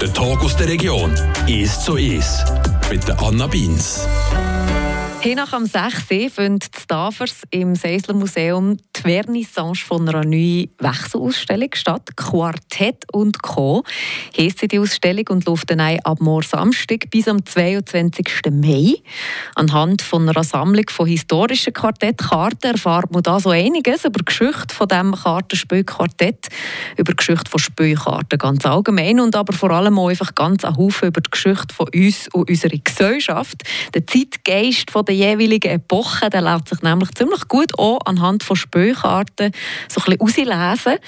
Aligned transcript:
Der 0.00 0.12
Tag 0.12 0.42
aus 0.42 0.56
der 0.56 0.66
Region 0.66 1.14
ist 1.46 1.84
so 1.84 1.94
ist 1.94 2.44
mit 2.90 3.06
der 3.06 3.20
Anna 3.22 3.46
Beins. 3.46 4.08
Hier 5.20 5.36
nach 5.36 5.52
am 5.52 5.66
6. 5.66 6.32
findet 6.34 6.76
die 6.76 6.86
Tafers 6.88 7.42
im 7.50 7.76
Seisler 7.76 8.14
Museum 8.14 8.78
Vernissage 9.02 9.84
von 9.84 10.08
einer 10.08 10.24
neuen 10.24 10.70
Wechselausstellung 10.78 11.70
statt. 11.74 12.10
Quartett 12.16 13.04
und 13.12 13.42
Co. 13.42 13.82
heisst 14.38 14.70
die 14.70 14.78
Ausstellung 14.78 15.24
und 15.30 15.44
läuft 15.46 15.70
dann 15.70 15.80
ab 15.80 16.20
morgen 16.20 16.46
Samstag 16.46 17.10
bis 17.10 17.26
am 17.26 17.44
22. 17.44 18.26
Mai. 18.52 18.94
Anhand 19.56 20.02
von 20.02 20.28
einer 20.28 20.44
Sammlung 20.44 20.84
von 20.88 21.08
historischen 21.08 21.72
Quartettkarten 21.72 22.72
erfahrt 22.72 23.10
man 23.10 23.24
da 23.24 23.40
so 23.40 23.50
einiges 23.50 24.04
über 24.04 24.20
die 24.20 24.24
Geschichte 24.24 24.72
von 24.72 24.86
dem 24.86 25.14
Kartenspielquartett, 25.14 26.48
über 26.96 27.12
die 27.12 27.16
Geschichte 27.16 27.50
von 27.50 27.58
Spielkarten 27.58 28.38
ganz 28.38 28.64
allgemein 28.64 29.18
und 29.18 29.34
aber 29.34 29.52
vor 29.52 29.72
allem 29.72 29.98
auch 29.98 30.10
einfach 30.10 30.34
ganz 30.36 30.64
ein 30.64 30.76
Haufen 30.76 31.08
über 31.08 31.20
die 31.20 31.30
Geschichte 31.30 31.74
von 31.74 31.88
uns 31.92 32.28
und 32.32 32.48
unserer 32.48 32.78
Gesellschaft, 32.78 33.62
der 33.94 34.06
Zeitgeist 34.06 34.90
der 34.94 35.14
jeweiligen 35.14 35.72
Epoche, 35.72 36.30
der 36.30 36.42
lässt 36.42 36.68
sich 36.68 36.82
nämlich 36.82 37.10
ziemlich 37.12 37.48
gut 37.48 37.76
auch 37.78 37.98
anhand 38.04 38.44
von 38.44 38.56
Spielkarten 38.92 39.52
so 39.88 40.02
ein 40.06 40.18
bisschen 40.18 40.48
herauslesen. 40.48 40.98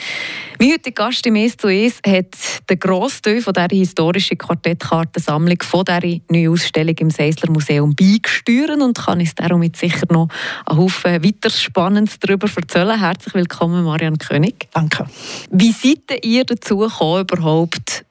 Mein 0.59 0.73
heutiger 0.73 1.05
Gast 1.05 1.27
im 1.27 1.37
«Es 1.37 1.57
zu 1.57 1.69
Es» 1.69 2.01
hat 2.07 2.69
den 2.71 2.79
Grossteil 2.79 3.43
von 3.43 3.53
dieser 3.53 3.69
historischen 3.71 4.39
Quartettkartensammlung 4.39 5.59
von 5.63 5.85
dieser 5.85 6.21
neuen 6.29 6.49
Ausstellung 6.49 6.95
im 6.99 7.11
Seisler 7.11 7.51
Museum 7.51 7.95
beigesteuert 7.95 8.81
und 8.81 8.97
kann 8.97 9.21
uns 9.21 9.35
darum 9.35 9.63
jetzt 9.63 9.81
sicher 9.81 10.07
noch 10.11 10.29
einen 10.67 10.79
Haufen 10.79 11.25
weiter 11.25 11.51
Spannendes 11.51 12.19
darüber 12.21 12.49
erzählen. 12.55 12.99
Herzlich 12.99 13.35
willkommen, 13.35 13.85
Marianne 13.85 14.19
König. 14.19 14.69
Danke. 14.73 15.07
Wie 15.51 15.73
seid 15.73 16.25
ihr 16.25 16.45
dazu 16.45 16.79
gekommen, 16.79 17.23
überhaupt 17.23 18.05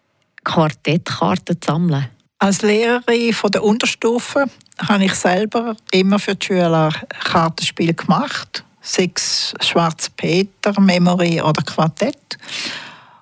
Quartettkarten 0.43 1.61
zu 1.61 1.65
sammeln? 1.71 2.09
Als 2.39 2.61
Lehrerin 2.61 3.31
von 3.31 3.51
der 3.51 3.63
Unterstufe 3.63 4.45
habe 4.77 5.05
ich 5.05 5.13
selber 5.13 5.77
immer 5.91 6.19
für 6.19 6.35
die 6.35 6.45
Schüler 6.45 6.91
Kartenspiele 7.23 7.93
gemacht. 7.93 8.65
Sechs 8.83 9.53
Schwarz 9.61 10.09
Peter, 10.09 10.79
Memory 10.79 11.41
oder 11.41 11.63
Quartett. 11.63 12.37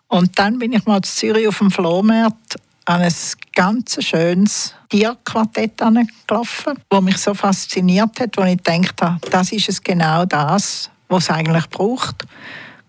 Und 0.08 0.38
dann 0.38 0.60
bin 0.60 0.74
ich 0.74 0.86
mal 0.86 0.98
in 0.98 1.04
Zürich 1.04 1.48
auf 1.48 1.60
dem 1.60 1.72
Flohmarkt 1.72 2.58
an 2.86 3.02
ein 3.02 3.14
ganz 3.54 4.04
schönes 4.04 4.74
Tierquartett 4.90 5.82
angelaufen, 5.82 6.80
das 6.90 7.02
mich 7.02 7.18
so 7.18 7.34
fasziniert 7.34 8.20
hat, 8.20 8.38
wo 8.38 8.44
ich 8.44 8.58
gedacht 8.58 8.96
das 9.30 9.52
ist 9.52 9.70
es 9.70 9.82
genau 9.82 10.26
das, 10.26 10.90
was 11.08 11.24
es 11.24 11.30
eigentlich 11.30 11.70
braucht. 11.70 12.26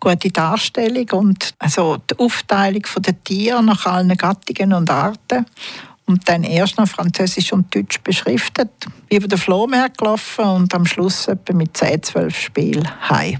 Gute 0.00 0.30
Darstellung 0.30 1.08
und 1.12 1.54
also 1.60 1.98
die 1.98 2.18
Aufteilung 2.18 2.82
der 2.98 3.22
Tiere 3.22 3.62
nach 3.62 3.86
allen 3.86 4.16
Gattungen 4.16 4.72
und 4.72 4.90
Arten 4.90 5.46
und 6.06 6.28
dann 6.28 6.44
erst 6.44 6.78
noch 6.78 6.88
Französisch 6.88 7.52
und 7.52 7.74
Deutsch 7.74 8.00
beschriftet. 8.02 8.70
Über 9.10 9.28
den 9.28 9.38
Flohmarkt 9.38 9.98
gelaufen 9.98 10.44
und 10.44 10.74
am 10.74 10.86
Schluss 10.86 11.28
etwa 11.28 11.54
mit 11.54 11.76
10, 11.76 12.02
12 12.02 12.38
Spielen 12.38 13.08
heim. 13.08 13.38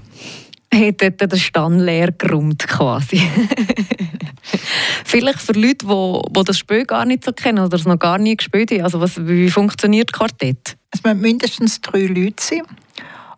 Hat 0.73 1.01
dort 1.01 1.21
den 1.21 1.39
Stand 1.39 1.81
leer 1.81 2.11
geräumt 2.11 2.67
quasi. 2.67 3.21
Vielleicht 5.05 5.39
für 5.39 5.53
Leute, 5.53 5.85
die, 5.85 6.33
die 6.33 6.43
das 6.43 6.57
Spiel 6.57 6.85
gar 6.85 7.05
nicht 7.05 7.23
so 7.23 7.31
kennen 7.31 7.63
oder 7.63 7.77
es 7.77 7.85
noch 7.85 7.99
gar 7.99 8.17
nie 8.17 8.35
gespielt 8.35 8.71
haben. 8.71 8.83
Also 8.83 8.99
was, 8.99 9.15
wie 9.27 9.49
funktioniert 9.49 10.11
Quartett? 10.11 10.75
Es 10.91 11.03
müssen 11.03 11.21
mindestens 11.21 11.79
drei 11.81 12.05
Leute 12.05 12.43
sein. 12.43 12.63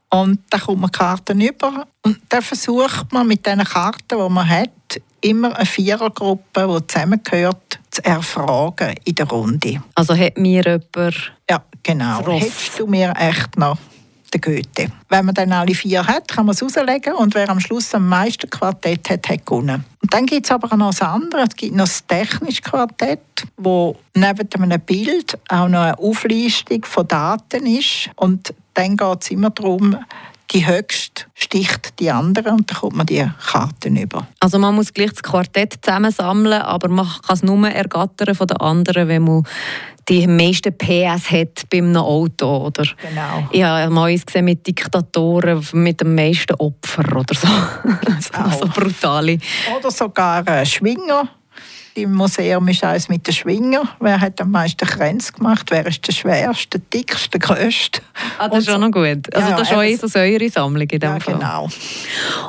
Und 0.09 0.39
dann 0.49 0.61
kommt 0.61 0.79
man 0.79 0.91
Karten 0.91 1.41
über 1.41 1.87
und 2.03 2.19
dann 2.29 2.41
versucht 2.41 3.11
man 3.11 3.27
mit 3.27 3.45
den 3.45 3.63
Karten, 3.63 4.17
die 4.17 4.29
man 4.29 4.47
hat, 4.47 4.69
immer 5.19 5.55
eine 5.55 5.65
Vierergruppe, 5.65 6.67
die 6.67 6.87
zusammengehört, 6.87 7.64
zu 7.95 8.05
erfragen 8.05 8.95
in 9.05 9.15
der 9.15 9.27
Runde. 9.27 9.81
Also 9.95 10.15
hat 10.15 10.37
mir 10.37 10.63
jemand 10.63 11.33
Ja, 11.49 11.63
genau. 11.81 12.25
Hättest 12.27 12.77
du 12.79 12.87
mir 12.87 13.13
echt 13.17 13.57
noch 13.57 13.77
den 14.33 14.41
Goethe? 14.41 14.91
Wenn 15.09 15.25
man 15.25 15.35
dann 15.35 15.51
alle 15.53 15.73
vier 15.73 16.05
hat, 16.05 16.27
kann 16.27 16.45
man 16.45 16.53
es 16.53 16.61
rauslegen 16.61 17.13
und 17.13 17.33
wer 17.35 17.49
am 17.49 17.59
Schluss 17.59 17.93
am 17.95 18.09
meisten 18.09 18.49
Quartett 18.49 19.09
hat, 19.09 19.29
hat 19.29 19.45
gewonnen. 19.45 19.85
Und 20.01 20.13
dann 20.13 20.25
gibt 20.25 20.45
es 20.45 20.51
aber 20.51 20.75
noch 20.75 20.91
das 20.91 21.01
andere. 21.01 21.43
Es 21.43 21.55
gibt 21.55 21.75
noch 21.75 21.85
das 21.85 22.05
technische 22.05 22.61
Quartett, 22.61 23.47
wo 23.57 23.95
neben 24.13 24.47
einem 24.61 24.81
Bild 24.81 25.37
auch 25.47 25.69
noch 25.69 25.81
eine 25.81 25.97
Auflistung 25.97 26.83
von 26.83 27.07
Daten 27.07 27.65
ist. 27.65 28.09
Und 28.17 28.53
dann 28.73 28.97
geht 28.97 29.21
es 29.21 29.31
immer 29.31 29.51
darum, 29.51 29.97
die 30.51 30.65
höchste 30.65 31.23
sticht 31.33 31.99
die 31.99 32.11
andere 32.11 32.51
und 32.51 32.69
dann 32.69 32.77
kommt 32.77 32.95
man 32.95 33.05
die 33.05 33.25
Karten 33.51 33.97
über. 33.97 34.27
Also 34.39 34.59
man 34.59 34.75
muss 34.75 34.93
gleich 34.93 35.11
das 35.11 35.23
Quartett 35.23 35.77
zusammensammeln, 35.81 36.61
aber 36.61 36.87
man 36.87 37.07
kann 37.25 37.35
es 37.35 37.43
nur 37.43 37.67
ergattern 37.67 38.35
von 38.35 38.47
den 38.47 38.57
anderen, 38.57 39.07
wenn 39.07 39.23
man 39.23 39.43
die 40.07 40.27
meisten 40.27 40.77
PS 40.77 41.31
hat 41.31 41.67
bei 41.69 41.79
einem 41.79 41.97
Auto. 41.97 42.67
Oder 42.67 42.83
genau. 42.83 43.47
Ich 43.51 43.63
habe 43.63 43.91
mal 43.91 44.15
gesehen 44.15 44.45
mit 44.45 44.65
Diktatoren 44.65 45.65
mit 45.73 46.01
dem 46.01 46.13
meisten 46.13 46.53
Opfer 46.55 47.15
oder 47.15 47.33
so. 47.33 47.47
so, 48.19 48.59
so 48.59 48.67
brutale. 48.67 49.39
Oder 49.75 49.91
sogar 49.91 50.47
äh, 50.47 50.65
Schwinger 50.65 51.27
im 51.95 52.13
Museum 52.13 52.67
ist 52.67 52.83
eines 52.83 53.09
mit 53.09 53.25
den 53.25 53.33
Schwinger. 53.33 53.83
Wer 53.99 54.19
hat 54.19 54.39
am 54.41 54.51
meisten 54.51 54.85
Kränze 54.85 55.31
gemacht? 55.31 55.67
Wer 55.69 55.85
ist 55.87 56.05
der 56.05 56.11
schwerste, 56.11 56.79
der 56.79 56.81
dickste, 56.93 57.29
der 57.29 57.39
grösste? 57.39 58.01
Ah, 58.37 58.49
das 58.49 58.59
ist 58.59 58.69
schon 58.69 58.81
noch 58.81 58.91
gut. 58.91 59.33
Also 59.33 59.49
ja, 59.49 59.57
das 59.57 59.61
ist 59.61 59.73
schon 59.73 59.83
eher 59.83 59.97
so 59.97 60.19
eure 60.19 60.49
Sammlung 60.49 60.87
in 60.89 60.99
dem 60.99 61.09
ja, 61.09 61.19
Fall. 61.19 61.33
genau. 61.35 61.69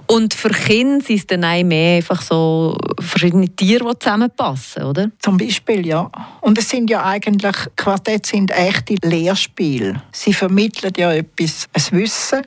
Und 0.07 0.35
für 0.35 0.51
Kinder 0.51 1.05
sind 1.05 1.17
es 1.17 1.27
dann 1.27 1.45
auch 1.45 1.63
mehr 1.63 1.99
einfach 1.99 2.23
so 2.23 2.77
verschiedene 3.01 3.49
Tiere, 3.49 3.89
die 3.89 3.99
zusammenpassen, 3.99 4.83
oder? 4.83 5.11
Zum 5.21 5.37
Beispiel, 5.37 5.87
ja. 5.87 6.11
Und 6.41 6.59
es 6.59 6.69
sind 6.69 6.91
ja 6.91 7.05
eigentlich, 7.05 7.57
Quartette 7.77 8.29
sind 8.29 8.51
echte 8.51 8.97
Lehrspiele. 9.03 10.03
Sie 10.13 10.33
vermitteln 10.33 10.93
ja 10.97 11.13
etwas, 11.13 11.69
ein 11.73 11.99
Wissen. 11.99 12.43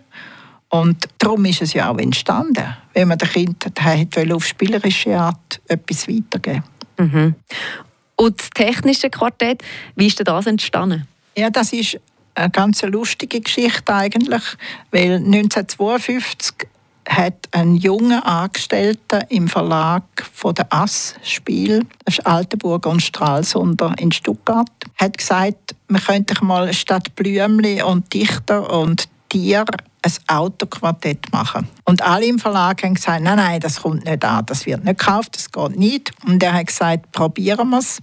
Und 0.72 1.08
darum 1.18 1.46
ist 1.46 1.62
es 1.62 1.74
ja 1.74 1.90
auch 1.90 1.98
entstanden, 1.98 2.76
wenn 2.94 3.08
man 3.08 3.18
den 3.18 3.30
Kindern 3.30 4.32
auf 4.34 4.46
spielerische 4.46 5.18
Art 5.18 5.62
etwas 5.68 6.08
weitergeben 6.08 6.64
Mhm. 7.00 7.36
Und 8.16 8.40
das 8.40 8.50
technische 8.50 9.10
Quartett, 9.10 9.64
wie 9.96 10.08
ist 10.08 10.20
denn 10.20 10.26
das 10.26 10.46
entstanden? 10.46 11.08
Ja, 11.38 11.50
das 11.50 11.72
ist 11.74 12.00
eine 12.36 12.50
ganz 12.50 12.82
lustige 12.82 13.40
Geschichte 13.40 13.94
eigentlich, 13.94 14.44
weil 14.92 15.16
1952 15.16 16.68
hat 17.08 17.48
ein 17.52 17.76
junger 17.76 18.26
Angestellter 18.26 19.30
im 19.32 19.48
Verlag 19.48 20.04
von 20.34 20.54
der 20.54 20.72
Ass 20.72 21.16
Spiel, 21.24 21.86
das 22.06 22.20
ist 22.20 22.28
Altenburger 22.28 22.92
und 22.92 23.02
Stralsunder 23.02 23.96
in 23.98 24.12
Stuttgart, 24.12 24.70
hat 24.96 25.18
gesagt, 25.18 25.76
man 25.88 26.02
könnte 26.02 26.44
mal 26.46 26.72
statt 26.74 27.16
Blümli 27.16 27.82
und 27.82 28.14
Dichter 28.14 28.72
und 28.72 29.09
Tier 29.30 29.66
ein 30.02 30.12
Autoquartett 30.28 31.32
machen. 31.32 31.68
Und 31.86 32.02
alle 32.02 32.26
im 32.26 32.40
Verlag 32.40 32.84
haben 32.84 32.94
gesagt, 32.94 33.22
nein, 33.22 33.38
nein, 33.38 33.60
das 33.60 33.82
kommt 33.82 34.06
nicht 34.06 34.24
an, 34.24 34.46
das 34.46 34.66
wird 34.66 34.84
nicht 34.84 35.00
gekauft, 35.00 35.36
das 35.36 35.52
geht 35.52 35.78
nicht. 35.78 36.12
Und 36.26 36.42
er 36.42 36.54
hat 36.54 36.68
gesagt, 36.68 37.12
probieren 37.12 37.70
wir 37.70 37.80
es. 37.80 38.02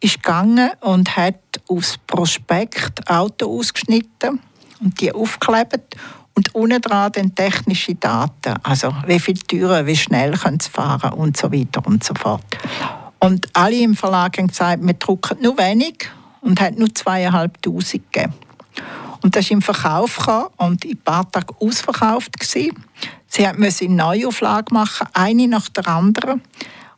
Ist 0.00 0.22
gegangen 0.22 0.70
und 0.80 1.16
hat 1.16 1.40
aufs 1.68 1.96
Prospekt 1.98 3.08
Auto 3.08 3.58
ausgeschnitten 3.58 4.40
und 4.80 5.00
die 5.00 5.12
aufgeklebt 5.12 5.96
und 6.34 6.54
unten 6.54 6.80
dran 6.80 7.12
dann 7.12 7.34
technische 7.34 7.94
Daten, 7.94 8.56
also 8.62 8.94
wie 9.06 9.20
viele 9.20 9.38
Türen, 9.38 9.86
wie 9.86 9.96
schnell 9.96 10.36
können 10.36 10.60
sie 10.60 10.68
fahren 10.68 11.12
und 11.12 11.36
so 11.36 11.50
weiter 11.52 11.86
und 11.86 12.04
so 12.04 12.14
fort. 12.14 12.44
Und 13.20 13.48
alle 13.54 13.76
im 13.76 13.94
Verlag 13.94 14.36
haben 14.36 14.48
gesagt, 14.48 14.84
wir 14.84 14.94
drucken 14.94 15.40
nur 15.40 15.56
wenig 15.56 16.10
und 16.42 16.60
hat 16.60 16.76
nur 16.76 16.94
zweieinhalbtausend 16.94 18.12
gegeben. 18.12 18.34
Und 19.24 19.34
das 19.34 19.46
ist 19.46 19.52
im 19.52 19.62
Verkauf 19.62 20.18
gekommen 20.18 20.48
und 20.58 20.84
in 20.84 20.90
ein 20.90 20.96
paar 20.98 21.32
Tagen 21.32 21.56
ausverkauft. 21.58 22.38
Gewesen. 22.38 22.74
Sie 23.26 23.48
mussten 23.56 23.86
eine 23.86 23.94
Neuauflage 23.94 24.74
machen, 24.74 25.06
eine 25.14 25.48
nach 25.48 25.70
der 25.70 25.88
anderen. 25.88 26.42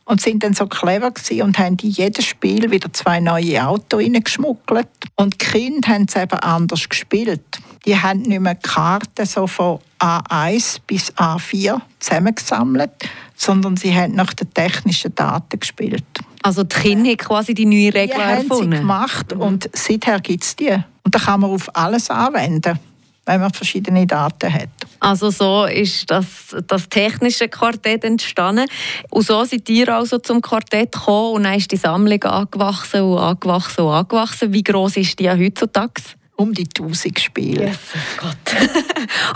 Und 0.03 0.19
sind 0.19 0.43
dann 0.43 0.53
so 0.53 0.67
clever 0.67 1.13
und 1.41 1.57
haben 1.57 1.77
in 1.81 1.89
jedes 1.89 2.25
Spiel 2.25 2.69
wieder 2.69 2.91
zwei 2.91 3.21
neue 3.21 3.65
Autos 3.65 4.01
reingeschmuggelt. 4.01 4.89
Und 5.15 5.35
die 5.35 5.45
Kinder 5.45 5.87
haben 5.87 6.05
es 6.07 6.17
eben 6.17 6.37
anders 6.39 6.89
gespielt. 6.89 7.43
Die 7.85 7.97
haben 7.97 8.23
nicht 8.23 8.41
mehr 8.41 8.55
Karten 8.55 9.25
so 9.25 9.47
von 9.47 9.79
A1 9.99 10.79
bis 10.85 11.13
A4 11.13 11.79
zusammengesammelt, 11.99 12.91
sondern 13.35 13.77
sie 13.77 13.95
haben 13.95 14.15
nach 14.15 14.33
den 14.33 14.53
technischen 14.53 15.15
Daten 15.15 15.61
gespielt. 15.61 16.03
Also 16.41 16.63
die 16.63 16.75
Kinder 16.75 17.09
haben 17.09 17.17
quasi 17.17 17.53
die 17.53 17.65
neue 17.65 17.93
Regel 17.93 18.19
erfunden? 18.19 18.47
Die 18.49 18.49
haben 18.49 18.71
sie 18.71 18.79
gemacht 18.79 19.33
und 19.33 19.69
seither 19.73 20.19
gibt 20.19 20.43
es 20.43 20.55
die. 20.57 20.77
Und 21.07 21.15
da 21.15 21.19
kann 21.19 21.39
man 21.39 21.51
auf 21.51 21.73
alles 21.73 22.09
anwenden, 22.09 22.77
wenn 23.25 23.39
man 23.39 23.53
verschiedene 23.53 24.05
Daten 24.05 24.53
hat. 24.53 24.67
Also 24.99 25.29
so 25.29 25.63
ist 25.63 26.11
das, 26.11 26.53
das 26.67 26.89
technische 26.89 27.47
Quartett 27.47 28.03
entstanden. 28.03 28.67
Und 29.09 29.25
so 29.25 29.41
sind 29.45 29.69
ihr 29.69 29.87
also 29.87 30.17
zum 30.17 30.41
Quartett 30.41 30.91
gekommen 30.91 31.35
und 31.35 31.43
dann 31.43 31.53
ist 31.53 31.71
die 31.71 31.77
Sammlung 31.77 32.21
angewachsen 32.23 33.03
und 33.03 33.19
angewachsen 33.19 33.85
und 33.85 33.93
angewachsen. 33.93 34.51
Wie 34.51 34.63
groß 34.63 34.97
ist 34.97 35.17
die 35.17 35.29
heutzutage? 35.29 35.93
Um 36.37 36.53
die 36.53 36.63
1000 36.63 37.19
Spiele. 37.19 37.65
Jesus 37.65 38.17
Gott. 38.17 38.37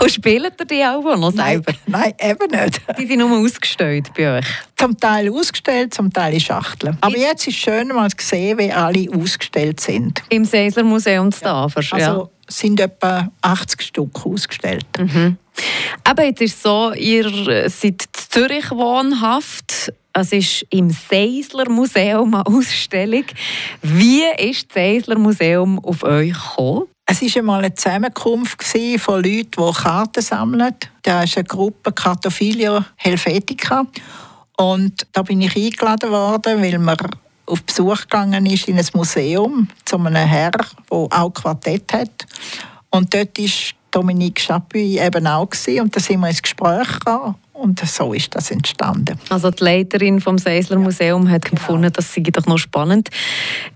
Und 0.00 0.10
spielt 0.10 0.54
ihr 0.58 0.66
die 0.66 0.84
auch 0.84 1.02
noch 1.16 1.32
selber? 1.32 1.72
Nein, 1.86 2.14
nein, 2.18 2.30
eben 2.30 2.62
nicht. 2.62 2.80
Die 2.98 3.06
sind 3.06 3.18
nur 3.18 3.38
ausgestellt 3.38 4.10
bei 4.16 4.38
euch? 4.38 4.46
Zum 4.76 4.96
Teil 4.96 5.30
ausgestellt, 5.30 5.92
zum 5.92 6.12
Teil 6.12 6.34
in 6.34 6.40
Schachteln. 6.40 6.96
Aber 7.00 7.16
jetzt 7.16 7.46
ist 7.46 7.56
es 7.56 7.62
schön, 7.62 7.88
mal 7.88 8.10
zu 8.10 8.24
sehen, 8.24 8.58
wie 8.58 8.72
alle 8.72 9.08
ausgestellt 9.14 9.80
sind. 9.80 10.22
Im 10.28 10.44
Seisler 10.44 10.84
Museum 10.84 11.30
zu 11.32 11.44
ja. 11.44 11.68
Also 11.68 12.30
sind 12.48 12.80
etwa 12.80 13.30
80 13.42 13.82
Stück 13.82 14.26
ausgestellt. 14.26 14.86
Mhm. 14.98 15.36
Aber 16.04 16.24
jetzt 16.24 16.40
ist 16.40 16.56
es 16.56 16.62
so, 16.62 16.92
ihr 16.92 17.68
seid 17.68 17.84
in 17.84 17.98
Zürich 18.30 18.70
wohnhaft. 18.70 19.92
Es 20.14 20.32
ist 20.32 20.66
im 20.70 20.90
Seisler 20.90 21.70
Museum 21.70 22.34
eine 22.34 22.46
Ausstellung. 22.46 23.24
Wie 23.80 24.24
ist 24.38 24.66
das 24.68 24.74
Seisler 24.74 25.18
Museum 25.18 25.78
auf 25.78 26.02
euch 26.02 26.32
gekommen? 26.32 26.86
Es 27.12 27.20
war 27.20 27.40
einmal 27.40 27.58
eine 27.58 27.74
Zusammenkunft 27.74 28.64
von 28.96 29.22
Leuten, 29.22 29.50
die 29.58 29.72
Karten 29.82 30.22
sammeln. 30.22 30.74
Da 31.02 31.24
ist 31.24 31.36
eine 31.36 31.44
Gruppe 31.44 31.92
Cartophilia 31.92 32.86
Helvetica. 32.96 33.86
Und 34.56 35.06
da 35.12 35.20
bin 35.20 35.42
ich 35.42 35.54
eingeladen 35.54 36.10
worden, 36.10 36.62
weil 36.62 36.78
man 36.78 36.96
auf 37.44 37.62
Besuch 37.64 38.00
gegangen 38.00 38.46
ist 38.46 38.66
in 38.66 38.78
ein 38.78 38.86
Museum 38.94 39.68
zu 39.84 39.98
einem 39.98 40.26
Herr, 40.26 40.52
der 40.52 40.66
auch 40.90 41.34
Quartett 41.34 41.92
hat. 41.92 42.26
Und 42.88 43.12
dort 43.12 43.38
war 43.38 43.50
Dominique 43.90 44.40
Chapuis 44.40 44.98
eben 44.98 45.26
auch. 45.26 45.50
Gewesen. 45.50 45.82
Und 45.82 45.94
da 45.94 46.00
sind 46.00 46.18
wir 46.18 46.28
ins 46.28 46.40
Gespräch 46.40 46.98
gekommen. 46.98 47.34
Und 47.62 47.78
so 47.78 48.12
ist 48.12 48.34
das 48.34 48.50
entstanden. 48.50 49.16
Also 49.28 49.52
die 49.52 49.62
Leiterin 49.62 50.20
vom 50.20 50.36
Seisler 50.36 50.80
Museum 50.80 51.30
hat 51.30 51.44
genau. 51.44 51.60
gefunden, 51.60 51.92
das 51.92 52.12
sei 52.12 52.22
doch 52.22 52.46
noch 52.46 52.58
spannend. 52.58 53.08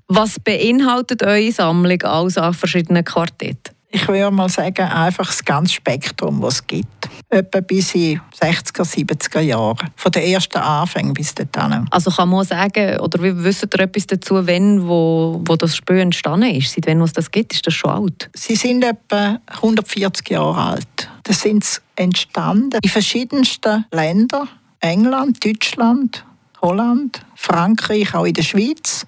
Was 0.08 0.40
beinhaltet 0.40 1.22
eure 1.22 1.52
Sammlung 1.52 2.02
aus 2.02 2.36
an 2.36 2.52
verschiedenen 2.52 3.04
Quartetten? 3.04 3.75
Ich 3.88 4.08
würde 4.08 4.30
mal 4.30 4.48
sagen, 4.48 4.82
einfach 4.82 5.26
das 5.26 5.44
ganze 5.44 5.74
Spektrum, 5.74 6.40
das 6.40 6.54
es 6.54 6.66
gibt. 6.66 7.08
Etwa 7.28 7.60
bis 7.60 7.94
in 7.94 8.20
60er, 8.40 8.82
70er 8.82 9.40
Jahren. 9.40 9.90
Von 9.94 10.12
den 10.12 10.22
ersten 10.24 10.58
Anfängen 10.58 11.14
bis 11.14 11.34
dahin. 11.34 11.86
Also 11.90 12.10
kann 12.10 12.28
man 12.28 12.44
sagen, 12.44 12.98
oder 13.00 13.22
wie 13.22 13.44
wisst 13.44 13.64
ihr 13.64 13.80
etwas 13.80 14.06
dazu, 14.06 14.46
wenn 14.46 14.86
wo, 14.86 15.40
wo 15.44 15.56
das 15.56 15.76
Spiel 15.76 15.98
entstanden 15.98 16.50
ist? 16.50 16.72
Seit 16.72 16.86
wann 16.86 17.00
es 17.00 17.12
das 17.12 17.30
gibt? 17.30 17.52
Ist 17.54 17.66
das 17.66 17.74
schon 17.74 17.90
alt? 17.90 18.28
Sie 18.34 18.56
sind 18.56 18.82
etwa 18.82 19.38
140 19.46 20.30
Jahre 20.30 20.60
alt. 20.60 21.10
Das 21.22 21.40
sind 21.40 21.64
entstanden 21.94 22.78
in 22.82 22.90
verschiedensten 22.90 23.84
Ländern. 23.92 24.48
England, 24.80 25.44
Deutschland, 25.44 26.24
Holland, 26.60 27.20
Frankreich, 27.34 28.14
auch 28.14 28.24
in 28.24 28.34
der 28.34 28.42
Schweiz. 28.42 29.06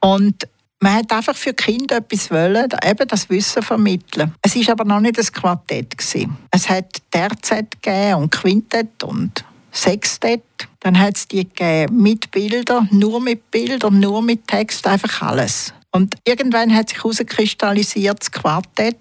Und 0.00 0.46
man 0.80 0.94
hat 0.94 1.12
einfach 1.12 1.36
für 1.36 1.54
Kinder 1.54 1.96
etwas 1.96 2.30
wollen, 2.30 2.68
eben 2.84 3.08
das 3.08 3.28
Wissen 3.30 3.62
vermitteln. 3.62 4.34
Es 4.42 4.54
ist 4.54 4.70
aber 4.70 4.84
noch 4.84 5.00
nicht 5.00 5.18
ein 5.18 5.26
Quartett 5.26 5.98
gewesen. 5.98 6.36
Es 6.50 6.68
hat 6.68 7.02
Terzett 7.10 7.76
und 8.16 8.30
Quintett 8.30 9.02
und 9.02 9.44
Sextett. 9.72 10.42
Dann 10.80 10.98
hat 10.98 11.16
es 11.16 11.28
die 11.28 11.48
gegeben 11.48 12.00
mit 12.02 12.30
Bildern, 12.30 12.88
nur 12.92 13.20
mit 13.20 13.50
Bildern, 13.50 13.98
nur 13.98 14.22
mit 14.22 14.46
Text, 14.46 14.86
einfach 14.86 15.22
alles. 15.22 15.72
Und 15.90 16.14
irgendwann 16.24 16.74
hat 16.74 16.90
sich 16.90 16.98
herauskristallisiert 16.98 18.20
das 18.20 18.30
Quartett 18.30 18.96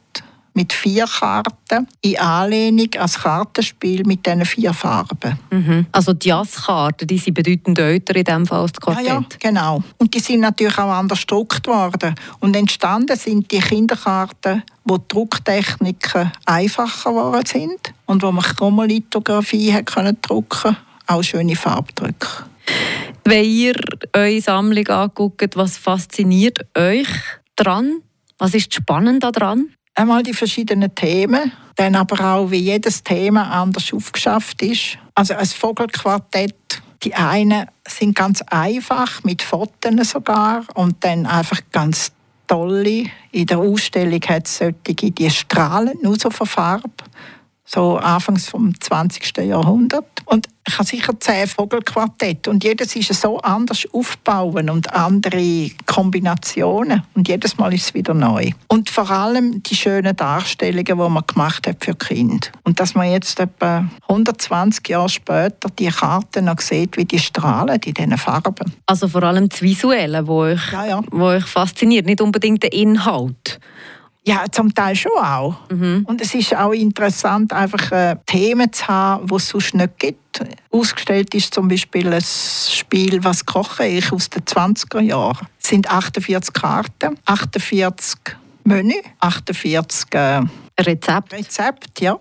mit 0.58 0.74
vier 0.74 1.06
Karten 1.06 1.88
in 2.02 2.18
Anlehnung 2.18 2.90
an 2.96 3.02
das 3.02 3.20
Kartenspiel 3.20 4.04
mit 4.08 4.26
diesen 4.26 4.44
vier 4.44 4.74
Farben. 4.74 5.38
Mhm. 5.52 5.86
Also 5.92 6.14
die 6.14 6.30
Jazzkarten, 6.30 7.08
die 7.08 7.20
sind 7.20 7.36
bedeutend 7.36 7.78
älter 7.78 8.16
in 8.16 8.24
diesem 8.24 8.48
Fall 8.48 8.62
als 8.62 8.72
das 8.72 8.82
Quartett. 8.82 9.06
Ja, 9.06 9.14
ja, 9.20 9.26
genau. 9.40 9.84
Und 10.00 10.16
die 10.16 10.20
sind 10.20 10.40
natürlich 10.40 10.80
auch 10.80 10.90
anders 10.90 11.22
gedruckt 11.22 11.68
worden. 11.68 12.16
Und 12.40 12.56
entstanden 12.56 13.16
sind 13.16 13.52
die 13.52 13.60
Kinderkarten, 13.60 14.64
wo 14.84 14.98
die 14.98 15.08
Drucktechniken 15.10 16.32
einfacher 16.46 17.12
geworden 17.12 17.46
sind 17.46 17.94
und 18.08 18.24
wo 18.24 18.32
man 18.32 18.44
Chromolithografie 18.44 19.78
drucken, 20.24 20.76
auch 21.06 21.22
schöne 21.22 21.56
Farbdrücke. 21.56 22.28
Wenn 23.26 23.46
ihr 23.46 23.76
eure 24.14 24.42
Sammlung 24.42 24.88
anguckt, 24.88 25.56
was 25.56 25.78
fasziniert 25.78 26.66
euch 26.76 27.10
daran? 27.56 28.02
Was 28.40 28.56
ist 28.56 28.74
spannend 28.74 29.24
daran? 29.24 29.70
Einmal 30.00 30.22
die 30.22 30.36
verschiedenen 30.36 30.94
Themen, 30.94 31.52
dann 31.76 31.96
aber 31.96 32.24
auch, 32.24 32.52
wie 32.52 32.60
jedes 32.60 33.04
Thema 33.04 33.50
anders 33.50 33.92
aufgeschafft 33.92 34.62
ist. 34.62 35.00
Also 35.16 35.34
ein 35.34 35.44
Vogelquartett, 35.44 36.84
die 37.02 37.16
einen 37.16 37.66
sind 37.88 38.16
ganz 38.16 38.44
einfach, 38.44 39.24
mit 39.24 39.42
Fotos 39.42 40.12
sogar, 40.12 40.66
und 40.76 41.04
dann 41.04 41.26
einfach 41.26 41.62
ganz 41.72 42.12
tolle. 42.46 43.06
In 43.32 43.48
der 43.48 43.58
Ausstellung 43.58 44.22
hat 44.30 44.46
es 44.46 44.60
solche, 44.60 45.10
die 45.10 45.32
strahlen 45.32 45.98
nur 46.04 46.20
so 46.20 46.30
von 46.30 46.46
Farbe 46.46 46.92
so 47.68 47.98
anfangs 47.98 48.48
vom 48.48 48.80
20. 48.80 49.38
Jahrhundert. 49.40 50.06
Und 50.26 50.48
ich 50.68 50.74
habe 50.74 50.86
sicher 50.86 51.20
zehn 51.20 51.48
Vogelquartette 51.48 52.50
und 52.50 52.64
jedes 52.64 52.96
ist 52.96 53.14
so 53.14 53.40
anders 53.40 53.88
aufbauen 53.94 54.70
und 54.70 54.94
andere 54.94 55.70
Kombinationen 55.86 57.04
und 57.14 57.28
jedes 57.28 57.58
Mal 57.58 57.74
ist 57.74 57.86
es 57.86 57.94
wieder 57.94 58.14
neu. 58.14 58.52
Und 58.68 58.90
vor 58.90 59.10
allem 59.10 59.64
die 59.64 59.76
schönen 59.76 60.16
Darstellungen, 60.16 60.86
die 60.86 60.94
man 60.94 61.24
gemacht 61.26 61.68
hat 61.68 61.84
für 61.84 61.96
Kinder. 61.96 62.48
Und 62.64 62.80
dass 62.80 62.96
man 62.96 63.12
jetzt 63.12 63.40
etwa 63.40 63.86
120 64.10 64.88
Jahre 64.90 65.10
später 65.10 65.70
die 65.78 65.88
Karten 65.88 66.46
noch 66.46 66.60
sieht, 66.60 66.98
wie 66.98 67.06
die 67.06 67.20
strahlen 67.20 67.80
in 67.86 67.94
diesen 67.94 68.18
Farben. 68.18 68.74
Also 68.86 69.08
vor 69.08 69.24
allem 69.24 69.48
das 69.48 69.62
Visuelle, 69.62 70.28
wo 70.28 70.42
euch, 70.42 70.72
ja, 70.72 70.86
ja. 70.86 71.02
Wo 71.12 71.26
euch 71.26 71.46
fasziniert, 71.46 72.06
nicht 72.06 72.22
unbedingt 72.22 72.64
der 72.64 72.74
Inhalt. 72.74 73.60
Ja, 74.28 74.44
zum 74.52 74.76
Teil 74.76 74.94
schon 74.94 75.14
auch. 75.14 75.56
Mhm. 75.70 76.04
Und 76.06 76.20
es 76.20 76.36
ist 76.36 76.54
auch 76.54 76.74
interessant, 76.74 77.54
einfach 77.54 77.94
äh, 77.94 78.18
Themen 78.26 78.74
zu 78.74 78.86
haben, 78.86 79.26
die 79.26 79.36
es 79.36 79.48
sonst 79.48 79.74
nicht 79.74 79.98
gibt. 80.00 80.44
Ausgestellt 80.70 81.34
ist 81.34 81.54
zum 81.54 81.70
Beispiel 81.70 82.14
ein 82.14 82.22
Spiel 82.22 83.24
«Was 83.24 83.46
koche 83.46 83.88
ich?» 83.88 84.12
aus 84.12 84.30
den 84.30 84.44
20er 84.44 85.00
Jahren. 85.00 85.48
Es 85.64 85.70
sind 85.70 85.90
48 85.90 86.54
Karten, 86.54 87.18
48 87.24 88.20
Menü, 88.66 88.96
48 89.22 90.14
äh, 90.14 90.42
Rezept. 90.78 91.32
Rezept, 91.32 92.02
ja 92.02 92.20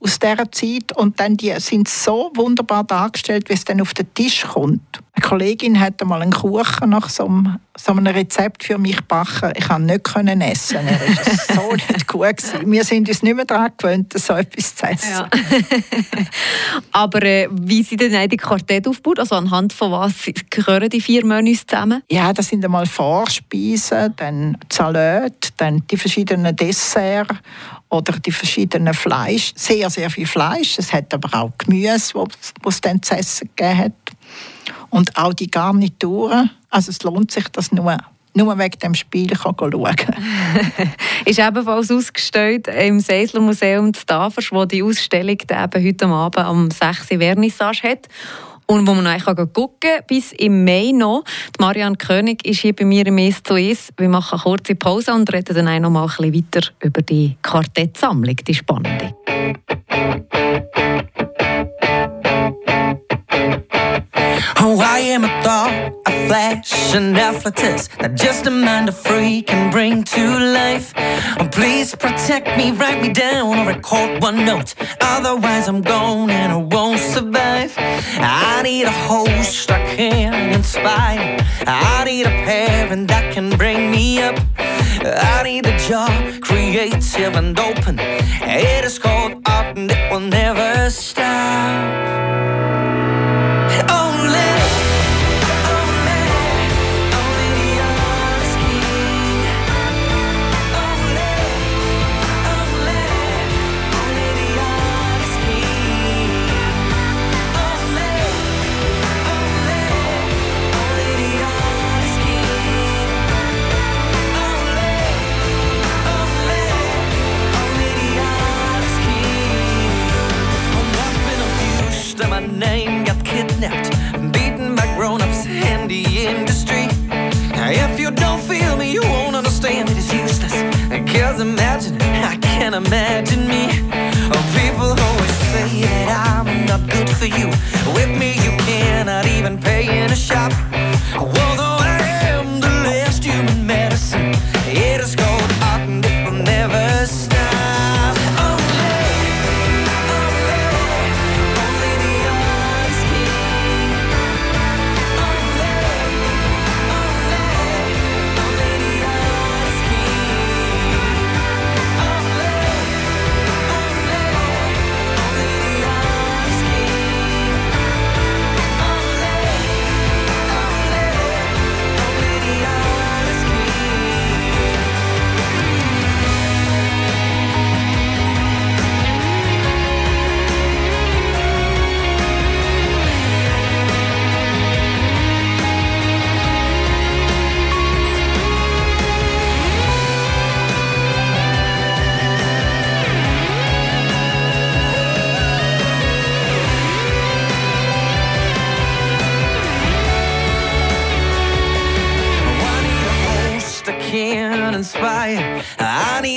aus 0.00 0.18
dieser 0.18 0.50
Zeit 0.50 0.96
und 0.96 1.20
dann 1.20 1.36
die 1.36 1.52
sind 1.58 1.88
so 1.88 2.30
wunderbar 2.34 2.84
dargestellt, 2.84 3.48
wie 3.48 3.54
es 3.54 3.64
dann 3.64 3.80
auf 3.80 3.92
den 3.92 4.12
Tisch 4.14 4.44
kommt. 4.44 5.00
Eine 5.12 5.28
Kollegin 5.28 5.78
hat 5.78 6.00
einmal 6.00 6.22
einen 6.22 6.32
Kuchen 6.32 6.88
nach 6.88 7.10
so 7.10 7.26
einem, 7.26 7.58
so 7.76 7.92
einem 7.92 8.06
Rezept 8.06 8.64
für 8.64 8.78
mich 8.78 8.96
gebacken. 8.96 9.52
Ich 9.54 9.68
konnte 9.68 10.36
nicht 10.36 10.52
essen. 10.52 10.86
Er 10.86 10.98
war 10.98 11.54
so 11.54 11.72
nicht 11.92 12.06
gut. 12.06 12.36
Gewesen. 12.36 12.72
Wir 12.72 12.84
sind 12.84 13.08
uns 13.08 13.22
nicht 13.22 13.36
mehr 13.36 13.44
daran 13.44 13.72
gewöhnt, 13.76 14.12
so 14.18 14.34
etwas 14.34 14.74
zu 14.74 14.86
essen. 14.86 15.10
Ja. 15.10 15.28
Aber 16.92 17.22
äh, 17.22 17.48
wie 17.50 17.82
sind 17.82 18.00
denn 18.00 18.28
die 18.30 18.36
Quartett 18.36 18.88
aufgebaut? 18.88 19.18
Also 19.18 19.34
anhand 19.34 19.72
von 19.72 19.92
was 19.92 20.14
gehören 20.48 20.88
die 20.88 21.00
vier 21.00 21.26
Menüs 21.26 21.66
zusammen? 21.66 22.02
Ja, 22.10 22.32
das 22.32 22.48
sind 22.48 22.64
einmal 22.64 22.86
Vorspeisen, 22.86 24.14
dann 24.16 24.56
Salat, 24.72 25.52
dann 25.58 25.82
die 25.90 25.96
verschiedenen 25.98 26.56
Desserts 26.56 27.34
oder 27.90 28.18
die 28.18 28.32
verschiedenen 28.32 28.94
Fleisch. 28.94 29.52
Sehr, 29.56 29.90
sehr 29.90 30.08
viel 30.10 30.26
Fleisch. 30.26 30.78
Es 30.78 30.92
hat 30.92 31.12
aber 31.12 31.36
auch 31.38 31.50
Gemüse, 31.58 32.14
was 32.14 32.74
es 32.74 32.80
dann 32.80 33.02
zu 33.02 33.16
essen 33.16 33.50
gegeben 33.54 33.78
hat. 33.78 33.92
Und 34.88 35.16
auch 35.16 35.34
die 35.34 35.50
Garnituren. 35.50 36.50
Also 36.70 36.90
es 36.90 37.02
lohnt 37.02 37.30
sich, 37.30 37.48
das 37.48 37.72
nur 37.72 37.98
nur 38.32 38.56
wegen 38.58 38.78
dem 38.78 38.94
Spiel 38.94 39.28
kann 39.30 39.56
schauen 39.58 39.72
Ist 41.24 41.40
ebenfalls 41.40 41.90
ausgestellt 41.90 42.68
im 42.68 43.00
Seisler 43.00 43.40
Museum 43.40 43.92
zu 43.92 44.06
Tafers, 44.06 44.52
wo 44.52 44.64
die 44.64 44.84
Ausstellung 44.84 45.36
eben 45.40 45.84
heute 45.84 46.06
Abend 46.06 46.38
am 46.38 46.70
6. 46.70 47.06
Vernissage 47.06 47.82
hat. 47.82 48.08
Und 48.70 48.86
wo 48.86 48.94
man 48.94 49.04
eigentlich 49.04 49.24
gucken 49.52 49.74
kann, 49.80 50.04
bis 50.06 50.30
im 50.30 50.64
Mai 50.64 50.92
noch. 50.94 51.24
Die 51.24 51.60
Marianne 51.60 51.96
König 51.96 52.46
ist 52.46 52.60
hier 52.60 52.72
bei 52.72 52.84
mir 52.84 53.04
im 53.04 53.18
«Es 53.18 53.42
zu 53.42 53.56
Es». 53.56 53.88
Wir 53.96 54.08
machen 54.08 54.34
eine 54.34 54.42
kurze 54.42 54.76
Pause 54.76 55.12
und 55.12 55.32
reden 55.32 55.56
dann 55.56 55.66
auch 55.66 55.80
noch 55.80 55.90
mal 55.90 56.04
ein 56.04 56.30
bisschen 56.30 56.46
weiter 56.54 56.68
über 56.78 57.02
die 57.02 57.36
Quartettsammlung, 57.42 58.36
die 58.36 58.54
spannende. 58.54 59.12
Oh, 64.62 64.80
I 64.80 65.14
am 65.16 65.24
a 65.24 65.30
a 65.42 65.99
flash, 66.30 66.94
an 66.94 67.14
afflatus 67.14 67.88
that 67.98 68.14
just 68.14 68.46
a 68.46 68.52
mind 68.52 68.88
of 68.88 68.96
free 68.96 69.42
can 69.42 69.68
bring 69.68 70.04
to 70.04 70.22
life. 70.60 70.92
Oh, 71.40 71.48
please 71.50 71.92
protect 71.96 72.56
me, 72.56 72.70
write 72.70 73.02
me 73.02 73.12
down, 73.12 73.58
or 73.58 73.66
record 73.66 74.22
one 74.22 74.44
note. 74.44 74.76
Otherwise, 75.00 75.66
I'm 75.66 75.82
gone 75.82 76.30
and 76.30 76.52
I 76.52 76.56
won't 76.76 77.00
survive. 77.00 77.74
I 77.76 78.62
need 78.62 78.84
a 78.84 78.96
host 79.10 79.66
that 79.70 79.82
can 79.96 80.52
inspire. 80.52 81.36
I 81.66 82.04
need 82.04 82.26
a 82.26 82.36
parent 82.46 83.08
that 83.08 83.34
can 83.34 83.50
bring 83.58 83.90
me 83.90 84.22
up. 84.22 84.38
I 85.34 85.42
need 85.42 85.66
a 85.66 85.76
job, 85.88 86.12
creative 86.42 87.34
and 87.34 87.58
open. 87.58 87.98
It 87.98 88.84
is 88.84 89.00
called 89.00 89.32
art 89.48 89.76
and 89.76 89.90
it 89.90 90.12
will 90.12 90.20
never 90.20 90.90
stop. 90.90 92.29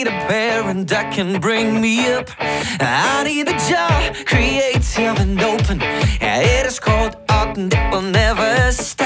Need 0.04 0.12
a 0.12 0.28
parent 0.28 0.88
that 0.90 1.14
can 1.14 1.40
bring 1.40 1.80
me 1.80 2.12
up. 2.12 2.30
I 2.40 3.24
need 3.24 3.48
a 3.48 3.58
job, 3.70 4.16
creative 4.26 5.20
and 5.20 5.40
open. 5.42 5.80
Yeah, 5.80 6.42
It 6.42 6.66
is 6.66 6.80
called 6.80 7.16
art 7.30 7.58
and 7.58 7.74
it 7.74 7.92
will 7.92 8.02
never 8.02 8.72
stop. 8.72 9.03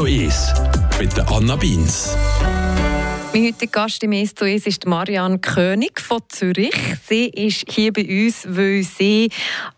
So 0.00 0.06
ist 0.06 0.54
mit 0.98 1.14
der 1.14 1.30
Anna 1.30 1.56
Beins. 1.56 2.16
Mein 3.32 3.44
heutiger 3.44 3.70
Gast 3.70 4.02
im 4.02 4.10
«Es 4.10 4.34
zu 4.34 4.44
Es» 4.44 4.66
ist 4.66 4.86
Marianne 4.86 5.38
König 5.38 6.00
von 6.00 6.20
Zürich. 6.30 6.74
Sie 7.08 7.26
ist 7.26 7.64
hier 7.70 7.92
bei 7.92 8.02
uns, 8.02 8.44
weil 8.48 8.82
sie 8.82 9.30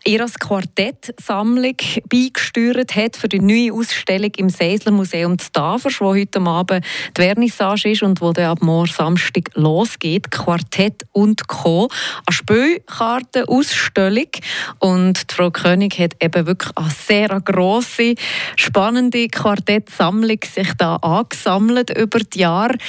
ihre 0.03 0.25
Quartettsammlung 0.25 1.75
beigesteuert 2.09 2.95
hat 2.95 3.15
für 3.15 3.29
die 3.29 3.39
neue 3.39 3.71
Ausstellung 3.71 4.31
im 4.37 4.49
Seisler 4.49 4.91
Museum 4.91 5.37
Tafers, 5.37 6.01
wo 6.01 6.15
heute 6.15 6.41
Abend 6.41 6.83
die 7.15 7.21
Vernissage 7.21 7.91
ist 7.91 8.01
und 8.01 8.21
wo 8.21 8.33
dann 8.33 8.45
ab 8.45 8.63
morgen 8.63 8.91
Samstag 8.91 9.51
losgeht. 9.53 10.31
Quartett 10.31 11.05
und 11.11 11.47
Co. 11.47 11.89
Eine 12.25 12.33
Spielkartenausstellung. 12.33 14.29
Und 14.79 15.31
Frau 15.31 15.51
König 15.51 15.99
hat 15.99 16.15
eben 16.23 16.47
wirklich 16.47 16.75
eine 16.75 16.89
sehr 16.89 17.39
grosse, 17.39 18.15
spannende 18.55 19.27
Quartettsammlung 19.27 20.39
sich 20.43 20.73
da 20.79 20.95
angesammelt 20.95 21.95
über 21.95 22.17
die 22.17 22.39
Jahre. 22.39 22.79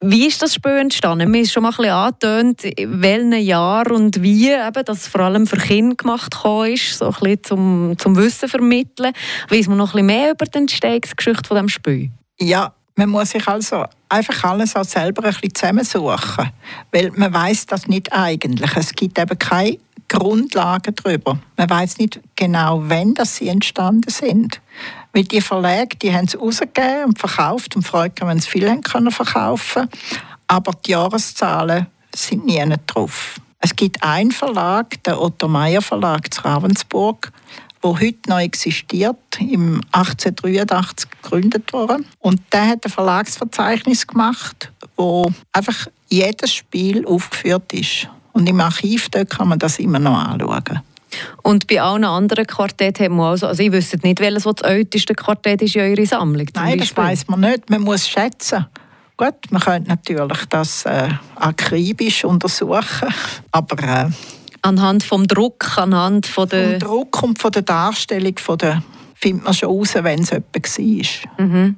Wie 0.00 0.26
ist 0.26 0.42
das 0.42 0.54
Spiel 0.54 0.72
entstanden? 0.72 1.30
Mir 1.30 1.40
ist 1.40 1.52
schon 1.52 1.62
mal 1.62 1.70
ein 1.70 1.76
bisschen 1.76 1.92
angetönt, 1.92 2.64
in 2.64 3.00
welchem 3.00 3.32
Jahr 3.32 3.90
und 3.90 4.22
wie 4.22 4.50
eben, 4.50 4.84
das 4.84 5.08
vor 5.08 5.22
allem 5.22 5.46
für 5.46 5.56
Kinder 5.56 5.96
gemacht 5.96 6.34
ist, 6.68 6.98
so 6.98 7.06
ein 7.06 7.12
bisschen 7.12 7.44
zum, 7.44 7.94
zum 7.96 8.16
Wissen 8.16 8.48
vermitteln. 8.48 9.12
Weiss 9.48 9.68
man 9.68 9.78
noch 9.78 9.88
ein 9.88 9.92
bisschen 9.92 10.06
mehr 10.06 10.32
über 10.32 10.44
die 10.44 10.58
Entstehungsgeschichte 10.58 11.48
von 11.48 11.56
dem 11.56 11.68
Spiel? 11.70 12.10
Ja, 12.38 12.74
man 12.94 13.08
muss 13.08 13.30
sich 13.30 13.48
also 13.48 13.84
einfach 14.10 14.44
alles 14.44 14.76
auch 14.76 14.84
selber 14.84 15.24
ein 15.24 15.32
bisschen 15.32 15.54
zusammensuchen, 15.54 16.50
weil 16.92 17.10
man 17.14 17.32
weiß 17.32 17.64
das 17.64 17.86
nicht 17.86 18.12
eigentlich. 18.12 18.76
Es 18.76 18.92
gibt 18.92 19.18
eben 19.18 19.38
keine 19.38 19.78
Grundlagen 20.08 20.94
darüber. 20.94 21.38
Man 21.56 21.70
weiß 21.70 21.98
nicht 21.98 22.20
genau, 22.36 22.82
wann 22.84 23.14
das 23.14 23.36
sie 23.36 23.48
entstanden 23.48 24.10
sind. 24.10 24.60
Weil 25.12 25.24
die 25.24 25.40
Verlage, 25.40 25.96
die 25.96 26.14
haben 26.14 26.26
es 26.26 26.38
rausgegeben 26.38 27.06
und 27.06 27.18
verkauft 27.18 27.76
und 27.76 27.82
freut 27.82 28.20
wenn 28.20 28.38
sie 28.38 28.48
viel 28.48 28.68
haben 28.68 28.82
können 28.82 29.10
verkaufen. 29.10 29.88
Aber 30.46 30.72
die 30.84 30.92
Jahreszahlen 30.92 31.86
sind 32.14 32.46
nie 32.46 32.62
drauf. 32.86 33.40
Es 33.58 33.74
gibt 33.74 34.02
einen 34.02 34.30
Verlag, 34.30 35.02
der 35.04 35.20
Otto 35.20 35.48
Meyer 35.48 35.82
Verlag 35.82 36.32
zu 36.32 36.42
Ravensburg, 36.42 37.32
wo 37.82 37.98
heute 37.98 38.28
noch 38.28 38.38
existiert, 38.38 39.16
im 39.38 39.80
1883 39.92 41.10
gegründet 41.10 41.72
wurde. 41.72 41.98
Und 42.20 42.40
der 42.52 42.68
hat 42.68 42.84
ein 42.84 42.90
Verlagsverzeichnis 42.90 44.06
gemacht, 44.06 44.70
wo 44.96 45.30
einfach 45.52 45.88
jedes 46.08 46.52
Spiel 46.52 47.06
aufgeführt 47.06 47.72
ist. 47.72 48.08
Und 48.36 48.46
im 48.50 48.60
Archiv 48.60 49.08
dort 49.08 49.30
kann 49.30 49.48
man 49.48 49.58
das 49.58 49.78
immer 49.78 49.98
noch 49.98 50.18
anschauen. 50.18 50.82
Und 51.42 51.66
bei 51.68 51.80
allen 51.80 52.04
anderen 52.04 52.46
Quartetten 52.46 53.06
haben 53.06 53.16
wir 53.16 53.30
also, 53.30 53.46
also 53.46 53.62
ich 53.62 53.72
wüsste 53.72 53.96
nicht, 54.02 54.20
welches 54.20 54.42
das 54.42 54.60
älteste 54.60 55.14
Quartett 55.14 55.62
ist 55.62 55.74
in 55.74 55.80
eurer 55.80 56.04
Sammlung. 56.04 56.46
Nein, 56.54 56.78
das 56.78 56.94
weiß 56.94 57.28
man 57.28 57.40
nicht. 57.40 57.70
Man 57.70 57.80
muss 57.80 58.06
schätzen. 58.06 58.66
Gut, 59.16 59.34
man 59.48 59.62
könnte 59.62 59.88
natürlich 59.88 60.44
das 60.50 60.84
äh, 60.84 61.08
akribisch 61.36 62.26
untersuchen, 62.26 63.08
aber 63.52 63.82
äh, 63.82 64.10
Anhand 64.60 65.02
vom 65.02 65.26
Druck, 65.26 65.78
anhand 65.78 66.26
von 66.26 66.46
vom 66.46 66.58
der... 66.58 66.78
Druck 66.78 67.22
und 67.22 67.38
von 67.38 67.52
der 67.52 67.62
Darstellung 67.62 68.36
von 68.36 68.58
der, 68.58 68.82
findet 69.18 69.44
man 69.44 69.54
schon 69.54 69.70
raus, 69.70 69.94
wenn 69.94 70.20
es 70.20 70.30
jemand 70.30 70.54
war. 70.54 71.74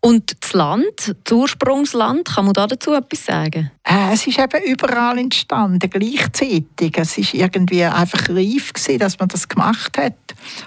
Und 0.00 0.36
das 0.40 0.52
Land, 0.52 1.16
das 1.24 1.32
Ursprungsland, 1.32 2.26
kann 2.26 2.44
man 2.44 2.52
da 2.52 2.66
dazu 2.66 2.92
etwas 2.92 3.24
sagen? 3.24 3.70
Äh, 3.82 4.12
es 4.12 4.26
ist 4.26 4.38
eben 4.38 4.62
überall 4.64 5.18
entstanden, 5.18 5.90
gleichzeitig. 5.90 6.96
Es 6.96 7.16
ist 7.16 7.34
irgendwie 7.34 7.84
einfach 7.84 8.28
reif 8.28 8.72
gewesen, 8.72 8.98
dass 8.98 9.18
man 9.18 9.28
das 9.28 9.48
gemacht 9.48 9.96
hat. 9.96 10.14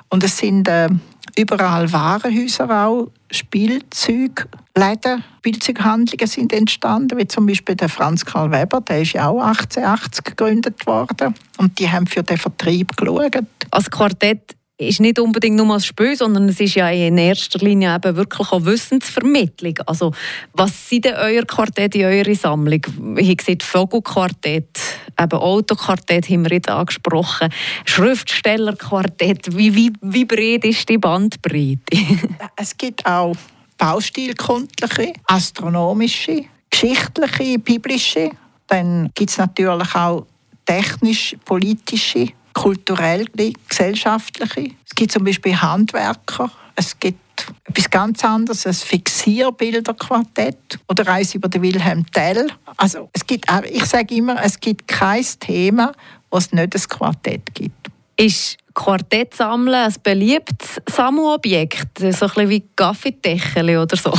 Und 0.09 0.23
es 0.23 0.37
sind 0.37 0.67
äh, 0.67 0.89
überall 1.37 1.91
Warenhäuser 1.93 2.85
auch, 2.85 3.09
Spielzeugläden, 3.29 5.23
Spielzeughandlungen 5.39 6.27
sind 6.27 6.51
entstanden, 6.51 7.17
wie 7.17 7.27
zum 7.27 7.45
Beispiel 7.45 7.75
der 7.75 7.89
Franz 7.89 8.25
Karl 8.25 8.51
Weber, 8.51 8.81
der 8.81 9.01
ist 9.01 9.13
ja 9.13 9.27
auch 9.27 9.41
1880 9.41 10.23
gegründet 10.23 10.87
worden. 10.87 11.35
Und 11.57 11.77
die 11.77 11.89
haben 11.89 12.07
für 12.07 12.23
den 12.23 12.37
Vertrieb 12.37 12.97
geschaut. 12.97 13.37
Als 13.69 13.91
Quartett 13.91 14.56
ist 14.77 14.99
nicht 14.99 15.17
unbedingt 15.19 15.55
nur 15.55 15.73
als 15.73 15.87
Spiel, 15.87 16.15
sondern 16.15 16.49
es 16.49 16.59
ist 16.59 16.75
ja 16.75 16.89
in 16.89 17.17
erster 17.17 17.59
Linie 17.59 17.95
eben 17.95 18.15
wirklich 18.15 18.51
auch 18.51 18.63
Wissensvermittlung. 18.63 19.79
Also, 19.87 20.11
was 20.53 20.89
sind 20.89 21.05
denn 21.05 21.15
euer 21.15 21.43
Quartett 21.45 21.95
in 21.95 22.05
eurer 22.05 22.35
Sammlung? 22.35 22.81
Hier 23.17 23.35
sieht 23.43 23.63
Vogelquartett, 23.63 24.79
eben 25.19 25.31
Autoquartett 25.31 26.29
haben 26.29 26.45
wir 26.45 26.51
jetzt 26.51 26.69
angesprochen, 26.69 27.49
Schriftstellerquartett. 27.85 29.57
Wie, 29.57 29.73
wie, 29.73 29.93
wie 30.01 30.25
breit 30.25 30.65
ist 30.65 30.87
die 30.87 30.97
Bandbreite? 30.97 31.79
Es 32.55 32.77
gibt 32.77 33.05
auch 33.05 33.35
baustilkundliche, 33.77 35.13
astronomische, 35.25 36.45
geschichtliche, 36.69 37.59
biblische. 37.59 38.31
Dann 38.67 39.09
gibt 39.15 39.29
es 39.29 39.37
natürlich 39.37 39.95
auch 39.95 40.25
technisch-politische 40.65 42.27
kulturelle, 42.57 43.25
gesellschaftliche. 43.69 44.71
Es 44.85 44.95
gibt 44.95 45.11
zum 45.11 45.23
Beispiel 45.23 45.55
Handwerker. 45.55 46.49
Es 46.75 46.99
gibt 46.99 47.19
etwas 47.65 47.89
ganz 47.89 48.25
anderes, 48.25 48.65
ein 48.65 48.73
Fixierbilderquartett 48.73 50.79
oder 50.87 51.07
eins 51.07 51.35
über 51.35 51.49
den 51.49 51.61
Wilhelm 51.61 52.05
Tell. 52.11 52.47
Also 52.75 53.09
es 53.13 53.25
gibt, 53.25 53.45
ich 53.69 53.85
sage 53.85 54.15
immer, 54.15 54.43
es 54.43 54.59
gibt 54.59 54.87
kein 54.87 55.23
Thema, 55.39 55.91
wo 56.31 56.39
es 56.39 56.51
nicht 56.51 56.75
ein 56.75 56.81
Quartett 56.81 57.53
gibt. 57.53 57.87
Ist 58.19 58.57
Quartett 58.73 59.35
sammeln 59.35 59.75
ein 59.75 59.93
beliebtes 60.01 60.81
Sammelobjekt? 60.89 61.99
So 61.99 62.05
ein 62.05 62.11
bisschen 62.11 62.49
wie 62.49 62.63
Kaffeedeckel 62.75 63.77
oder 63.77 63.97
so? 63.97 64.11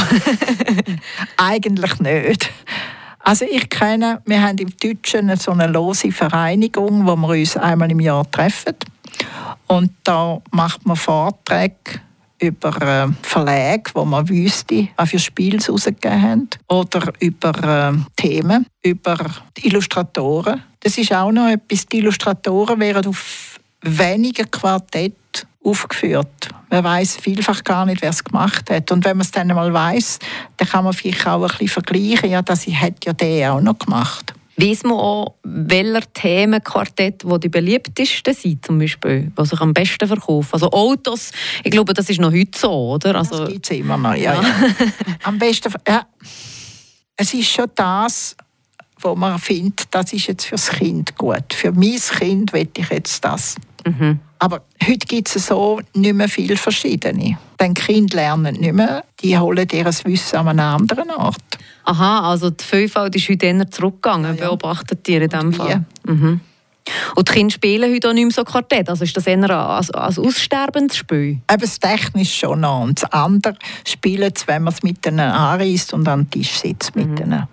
Eigentlich 1.37 1.99
nicht. 1.99 2.50
Also 3.28 3.44
ich 3.44 3.68
kenne, 3.68 4.23
wir 4.25 4.42
haben 4.42 4.56
im 4.56 4.75
Deutschen 4.82 5.37
so 5.37 5.50
eine 5.50 5.66
lose 5.66 6.11
Vereinigung, 6.11 7.06
wo 7.06 7.14
wir 7.14 7.38
uns 7.38 7.58
einmal 7.58 7.90
im 7.90 8.00
Jahr 8.00 8.25
treffen. 8.30 8.75
Und 9.66 9.92
da 10.02 10.40
macht 10.50 10.87
man 10.87 10.97
Vorträge 10.97 12.00
über 12.40 12.80
äh, 12.80 13.06
Verlage, 13.20 13.90
wo 13.92 14.06
man 14.06 14.26
wüsste, 14.26 14.88
was 14.97 15.11
für 15.11 15.18
Spiele 15.18 15.58
rausgegeben 15.58 16.23
haben. 16.23 16.49
Oder 16.68 17.12
über 17.20 17.50
äh, 17.92 17.99
Themen, 18.16 18.64
über 18.82 19.18
Illustratoren. 19.61 20.62
Das 20.80 20.97
ist 20.97 21.12
auch 21.12 21.30
noch 21.30 21.50
etwas. 21.50 21.85
Die 21.85 21.99
Illustratoren 21.99 22.80
wären 22.80 23.04
auf 23.04 23.61
wenigen 23.82 24.50
Quartett 24.50 25.47
aufgeführt. 25.62 26.49
Man 26.71 26.85
weiß 26.85 27.17
vielfach 27.17 27.65
gar 27.65 27.87
nicht, 27.87 28.03
wer 28.03 28.11
es 28.11 28.23
gemacht 28.23 28.71
hat. 28.71 28.93
Und 28.93 29.05
wenn 29.05 29.17
man 29.17 29.25
es 29.25 29.31
dann 29.31 29.51
einmal 29.51 29.73
weiß, 29.73 30.19
dann 30.57 30.69
kann 30.69 30.85
man 30.85 30.93
vielleicht 30.93 31.27
auch 31.27 31.43
ein 31.43 31.49
bisschen 31.49 31.69
vergleichen. 31.69 32.31
Ja, 32.31 32.43
das 32.43 32.67
hat 32.67 33.05
ja 33.05 33.13
der 33.13 33.55
auch 33.55 33.61
noch 33.61 33.79
gemacht. 33.79 34.35
Weiss 34.61 34.83
man 34.83 34.95
auch, 34.95 35.37
welcher 35.45 36.03
Themenquartett 36.13 37.23
wo 37.25 37.39
die 37.39 37.49
beliebtesten 37.49 38.35
sind, 38.35 38.67
zum 38.67 38.81
Beispiel, 38.81 39.31
was 39.37 39.51
sich 39.51 39.61
am 39.61 39.73
besten 39.73 40.09
verkauft? 40.09 40.53
Also 40.53 40.69
Autos, 40.73 41.31
ich 41.63 41.71
glaube, 41.71 41.95
das 41.95 42.11
ist 42.11 42.21
noch 42.21 42.33
heute 42.33 42.59
so, 42.59 42.95
oder? 42.95 43.15
Also, 43.15 43.39
das 43.39 43.53
gibt 43.53 43.71
es 43.71 43.79
immer 43.79 43.97
noch, 43.97 44.17
ja. 44.17 44.35
ja. 44.35 44.43
am 45.23 45.39
besten, 45.39 45.73
ja. 45.87 46.05
Es 47.17 47.35
ist 47.35 47.51
schon 47.51 47.67
das, 47.77 48.37
wo 49.00 49.14
man 49.14 49.38
findet, 49.38 49.87
das 49.90 50.12
ist 50.12 50.26
jetzt 50.26 50.47
fürs 50.47 50.71
Kind 50.71 51.17
gut. 51.17 51.52
Für 51.52 51.73
mein 51.73 51.99
Kind 51.99 52.52
will 52.52 52.69
ich 52.76 52.90
jetzt 52.90 53.25
das. 53.25 53.57
Mhm. 53.87 54.21
Aber 54.38 54.62
heute 54.87 55.07
gibt 55.07 55.35
es 55.35 55.47
so 55.47 55.81
nicht 55.95 56.14
mehr 56.14 56.28
viele 56.28 56.57
verschiedene. 56.57 57.38
Die 57.61 57.75
Kinder 57.75 58.17
lernen 58.17 58.57
nicht 58.57 58.73
mehr, 58.73 59.05
die 59.21 59.37
holen 59.37 59.67
ihr 59.73 59.85
Wissen 59.85 60.37
an 60.37 60.49
einem 60.49 60.61
anderen 60.61 61.11
Ort. 61.11 61.37
Aha, 61.85 62.31
also 62.31 62.50
die 62.50 62.62
Vielfalt 62.62 63.17
ist 63.17 63.28
heute 63.28 63.47
eher 63.47 63.71
zurückgegangen, 63.71 64.37
ja, 64.37 64.43
ja. 64.43 64.49
beobachtet 64.49 65.09
ihr 65.09 65.23
in 65.23 65.28
diesem 65.28 65.52
Fall? 65.52 65.85
Mhm. 66.07 66.40
Und 67.17 67.28
die 67.28 67.33
Kinder 67.33 67.52
spielen 67.52 67.93
heute 67.93 68.09
auch 68.09 68.12
nicht 68.12 68.25
mehr 68.25 68.33
so 68.33 68.45
Quartett, 68.45 68.88
also 68.88 69.05
ist 69.05 69.17
das 69.17 69.26
eher 69.26 69.50
als, 69.50 69.90
als 69.90 70.19
aussterbendes 70.19 70.97
Spiel? 70.97 71.40
Eben 71.50 71.61
das 71.61 71.78
technisch 71.78 72.38
schon 72.38 72.61
noch. 72.61 72.83
Und 72.83 73.02
das 73.02 73.12
andere 73.12 73.57
spielen 73.85 74.33
es, 74.35 74.47
wenn 74.47 74.62
man 74.62 74.73
es 74.73 74.83
mit 74.83 75.05
ihnen 75.07 75.21
anreist 75.21 75.93
und 75.93 76.07
an 76.09 76.25
den 76.25 76.31
Tisch 76.31 76.59
sitzt 76.59 76.95
mit 76.95 77.09
mhm. 77.09 77.17
ihnen. 77.17 77.49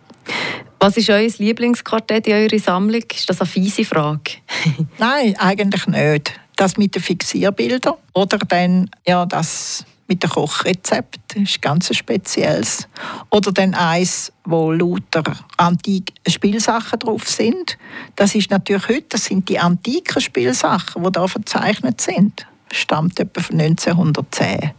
Was 0.79 0.97
ist 0.97 1.09
euer 1.09 1.29
Lieblingsquartett 1.37 2.27
in 2.27 2.33
eurer 2.33 2.59
Sammlung? 2.59 3.03
Ist 3.13 3.29
das 3.29 3.41
eine 3.41 3.49
fiese 3.49 3.85
Frage? 3.85 4.31
Nein, 4.97 5.35
eigentlich 5.37 5.87
nicht. 5.87 6.33
Das 6.55 6.77
mit 6.77 6.95
den 6.95 7.01
Fixierbildern 7.01 7.95
oder 8.13 8.37
dann 8.37 8.89
ja, 9.05 9.25
das 9.25 9.85
mit 10.07 10.21
dem 10.21 10.29
Kochrezept, 10.29 11.19
das 11.29 11.43
ist 11.43 11.61
ganz 11.61 11.93
spezielles. 11.93 12.87
Oder 13.31 13.51
dann 13.51 13.73
eins, 13.73 14.31
wo 14.45 14.71
lauter 14.71 15.23
antike 15.57 16.13
Spielsachen 16.27 16.99
drauf 16.99 17.27
sind. 17.27 17.77
Das 18.15 18.35
ist 18.35 18.51
natürlich 18.51 18.87
heute, 18.87 19.05
das 19.09 19.25
sind 19.25 19.49
die 19.49 19.59
antiken 19.59 20.21
Spielsachen, 20.21 21.03
die 21.03 21.11
da 21.11 21.27
verzeichnet 21.27 21.99
sind 21.99 22.45
stammt 22.75 23.19
etwa 23.19 23.41
von 23.41 23.59
1910. 23.59 24.71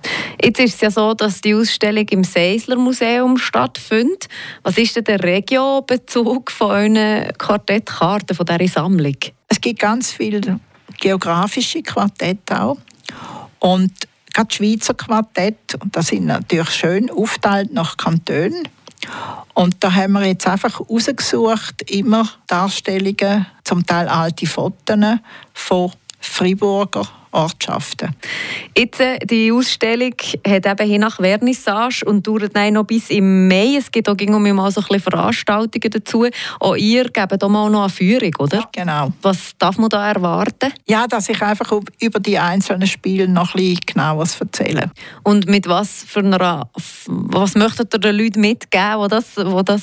Jetzt 0.43 0.61
ist 0.61 0.75
es 0.75 0.81
ja 0.81 0.91
so, 0.91 1.15
dass 1.15 1.41
die 1.41 1.55
Ausstellung 1.55 2.07
im 2.09 2.25
Seisler 2.25 2.77
Museum 2.77 3.39
stattfindet. 3.39 4.29
Was 4.63 4.79
ist 4.79 4.97
denn 4.97 5.05
der 5.05 5.23
Regiobezug 5.23 6.51
von 6.51 6.71
euren 6.71 7.33
Quartettkarten 7.39 8.37
von 8.37 8.47
dieser 8.47 8.69
Sammlung? 8.69 9.17
Es 9.49 9.61
gibt 9.61 9.81
ganz 9.81 10.13
viele 10.13 10.61
geografische 11.01 11.83
Quartette 11.83 12.63
auch. 12.63 12.79
Und 13.59 13.93
gerade 14.33 14.55
Schweizer 14.55 14.95
Quartett, 14.95 15.77
und 15.81 15.97
das 15.97 16.09
sind 16.09 16.27
natürlich 16.27 16.71
schön 16.71 17.11
aufteilt 17.11 17.73
nach 17.73 17.97
Kantonen. 17.97 18.69
Und 19.55 19.77
da 19.81 19.95
haben 19.95 20.13
wir 20.13 20.27
jetzt 20.27 20.47
einfach 20.47 20.81
rausgesucht, 20.81 21.91
immer 21.91 22.29
Darstellungen, 22.47 23.47
zum 23.65 23.87
Teil 23.87 24.09
alte 24.09 24.47
Fotos 24.47 24.99
von 25.55 25.93
Freiburger 26.21 27.07
Ortschaften. 27.37 28.15
Jetzt, 28.77 29.01
äh, 29.01 29.19
die 29.19 29.53
Ausstellung 29.53 30.15
hat 30.47 30.67
eben 30.67 30.89
hier 30.89 30.99
nach 30.99 31.17
Vernissage 31.17 32.05
und 32.07 32.27
dauert 32.27 32.55
noch 32.73 32.85
bis 32.85 33.11
im 33.11 33.47
Mai. 33.47 33.77
Es 33.77 33.91
gibt 33.91 34.09
auch 34.09 34.17
mal 34.19 34.71
so 34.71 34.83
ein 34.89 35.01
Veranstaltungen 35.01 35.91
dazu. 35.91 36.27
Auch 36.61 36.77
ihr 36.77 37.05
gebt 37.05 37.45
auch 37.45 37.49
mal 37.49 37.71
noch 37.71 37.83
eine 37.83 37.89
Führung, 37.91 38.35
oder? 38.39 38.59
Ja, 38.59 38.69
genau. 38.73 39.13
Was 39.23 39.53
darf 39.59 39.77
man 39.79 39.91
da 39.91 40.09
erwarten? 40.09 40.73
Ja, 40.89 41.07
dass 41.07 41.29
ich 41.29 41.41
einfach 41.43 41.71
über 42.01 42.21
die 42.21 42.39
einzelnen 42.39 42.89
Spiele 42.89 43.29
noch 43.29 43.55
ein 43.55 43.61
bisschen 43.61 43.81
genauer 43.87 44.27
erzähle. 44.41 44.91
Und 45.23 45.47
mit 45.47 45.69
was 45.69 46.05
für 46.07 46.21
einer, 46.21 46.69
was 47.07 47.55
möchtet 47.55 47.93
ihr 47.95 48.01
den 48.01 48.17
Leuten 48.17 48.41
mitgeben, 48.41 49.03
die 49.03 49.09
das, 49.09 49.35
die 49.35 49.65
das 49.65 49.83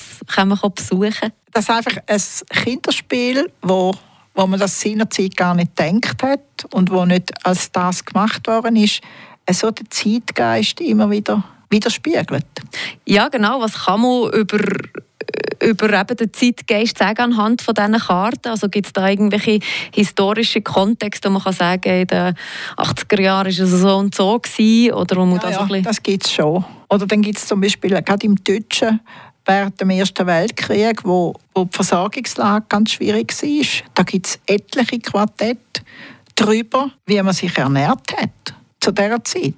besuchen 0.75 1.11
kann? 1.11 1.31
Das 1.51 1.65
ist 1.65 1.69
einfach 1.69 1.97
ein 2.07 2.63
Kinderspiel, 2.63 3.51
das 3.61 3.95
wo 4.33 4.47
man 4.47 4.59
das 4.59 4.79
seinerzeit 4.79 5.37
gar 5.37 5.55
nicht 5.55 5.75
gedacht 5.75 6.23
hat 6.23 6.65
und 6.71 6.91
wo 6.91 7.05
nicht 7.05 7.31
als 7.45 7.71
das 7.71 8.03
gemacht 8.05 8.47
worden 8.47 8.75
ist, 8.75 9.01
so 9.51 9.71
den 9.71 9.89
Zeitgeist 9.89 10.81
immer 10.81 11.09
wieder 11.09 11.43
widerspiegelt. 11.69 12.45
Ja, 13.05 13.29
genau. 13.29 13.59
Was 13.61 13.85
kann 13.85 14.01
man 14.01 14.31
über 14.31 14.59
über 15.61 15.99
eben 15.99 16.17
den 16.17 16.33
Zeitgeist 16.33 16.97
sagen 16.97 17.21
anhand 17.21 17.61
von 17.61 17.73
diesen 17.73 17.97
Karten? 17.97 18.49
Also 18.49 18.69
gibt 18.69 18.87
es 18.87 18.93
da 18.93 19.07
irgendwelche 19.07 19.59
historische 19.93 20.61
Kontexte, 20.61 21.29
wo 21.29 21.33
man 21.33 21.43
kann 21.43 21.53
sagen, 21.53 22.01
in 22.01 22.07
den 22.07 22.35
80er 22.77 23.21
Jahren 23.21 23.45
war 23.45 23.65
es 23.65 23.71
so 23.71 23.97
und 23.97 24.15
so 24.15 24.39
gewesen, 24.39 24.93
oder 24.93 25.15
wo 25.15 25.25
man 25.25 25.39
ja, 25.39 25.49
das, 25.49 25.69
ja, 25.69 25.81
das 25.81 26.03
gibt 26.03 26.25
es 26.25 26.33
schon. 26.33 26.63
Oder 26.89 27.07
dann 27.07 27.21
gibt 27.21 27.37
es 27.37 27.47
zum 27.47 27.61
Beispiel 27.61 27.89
gerade 28.01 28.25
im 28.25 28.35
Deutschen 28.35 28.99
während 29.45 29.79
dem 29.79 29.89
Ersten 29.89 30.25
Weltkrieg, 30.25 31.03
wo, 31.03 31.33
wo 31.53 31.65
die 31.65 31.75
Versorgungslage 31.75 32.65
ganz 32.69 32.91
schwierig 32.91 33.33
war. 33.41 33.89
Da 33.93 34.03
gibt 34.03 34.27
es 34.27 34.39
etliche 34.45 34.99
Quartette 34.99 35.81
darüber, 36.35 36.91
wie 37.05 37.21
man 37.21 37.33
sich 37.33 37.57
ernährt 37.57 38.13
hat 38.17 38.53
zu 38.79 38.91
dieser 38.91 39.23
Zeit. 39.23 39.53